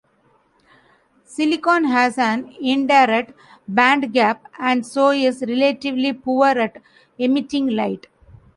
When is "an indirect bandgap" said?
2.17-4.39